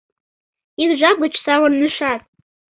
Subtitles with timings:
[0.83, 2.21] Ик жап гыч савырнышат.